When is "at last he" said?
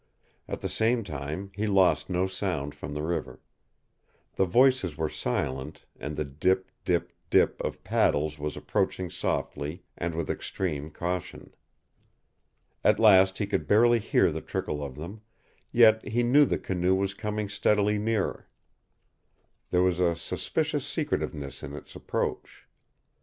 12.83-13.45